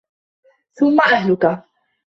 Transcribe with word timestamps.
ثُمَّ 0.73 1.01
أَهْلُك 1.01 1.63